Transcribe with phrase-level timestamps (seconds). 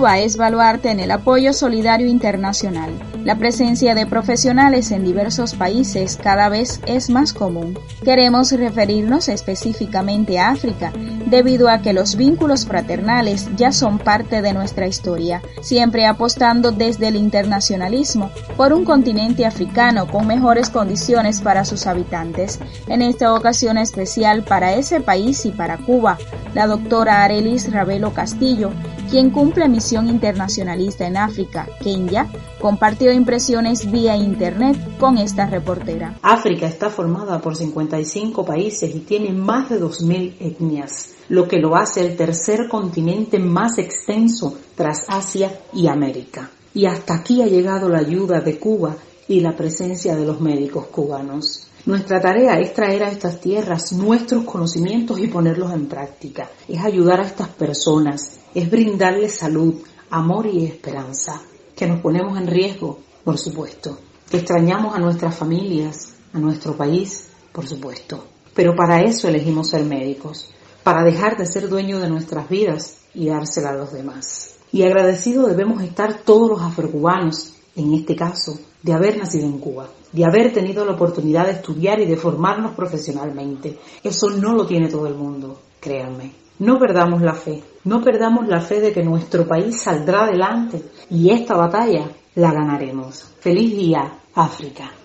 [0.00, 2.90] Cuba es baluarte en el apoyo solidario internacional.
[3.22, 7.78] La presencia de profesionales en diversos países cada vez es más común.
[8.02, 10.90] Queremos referirnos específicamente a África,
[11.26, 17.08] debido a que los vínculos fraternales ya son parte de nuestra historia, siempre apostando desde
[17.08, 22.58] el internacionalismo por un continente africano con mejores condiciones para sus habitantes.
[22.88, 26.16] En esta ocasión especial para ese país y para Cuba,
[26.54, 28.72] la doctora Arelis Ravelo Castillo,
[29.10, 36.16] quien cumple misión internacionalista en África, Kenya, compartió impresiones vía internet con esta reportera.
[36.22, 41.74] África está formada por 55 países y tiene más de 2.000 etnias, lo que lo
[41.74, 46.48] hace el tercer continente más extenso tras Asia y América.
[46.72, 48.94] Y hasta aquí ha llegado la ayuda de Cuba
[49.30, 51.68] y la presencia de los médicos cubanos.
[51.86, 56.50] Nuestra tarea es traer a estas tierras nuestros conocimientos y ponerlos en práctica.
[56.66, 59.76] Es ayudar a estas personas, es brindarles salud,
[60.10, 61.40] amor y esperanza.
[61.76, 64.00] Que nos ponemos en riesgo, por supuesto.
[64.28, 68.24] Que extrañamos a nuestras familias, a nuestro país, por supuesto.
[68.52, 70.50] Pero para eso elegimos ser médicos,
[70.82, 74.56] para dejar de ser dueños de nuestras vidas y dársela a los demás.
[74.72, 79.88] Y agradecido debemos estar todos los afrocubanos, en este caso, de haber nacido en Cuba,
[80.12, 83.78] de haber tenido la oportunidad de estudiar y de formarnos profesionalmente.
[84.02, 86.32] Eso no lo tiene todo el mundo, créanme.
[86.58, 91.30] No perdamos la fe, no perdamos la fe de que nuestro país saldrá adelante y
[91.30, 93.24] esta batalla la ganaremos.
[93.40, 94.99] Feliz día, África.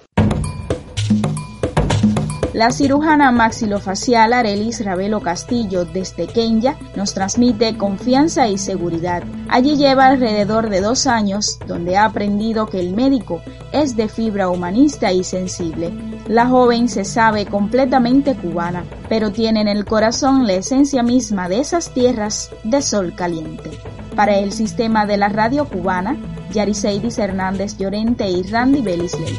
[2.56, 9.24] La cirujana maxilofacial Arelis Ravelo Castillo desde Kenya nos transmite confianza y seguridad.
[9.50, 13.42] Allí lleva alrededor de dos años donde ha aprendido que el médico
[13.74, 15.92] es de fibra humanista y sensible.
[16.30, 21.60] La joven se sabe completamente cubana, pero tiene en el corazón la esencia misma de
[21.60, 23.72] esas tierras de sol caliente.
[24.16, 26.16] Para el sistema de la radio cubana,
[26.54, 29.36] Yariseidis Hernández Llorente y Randy Bellisley.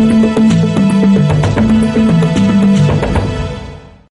[0.00, 0.29] Thank you.